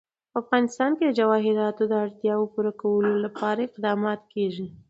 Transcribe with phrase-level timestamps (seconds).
[0.31, 4.65] په افغانستان کې د جواهرات د اړتیاوو پوره کولو لپاره اقدامات کېږي.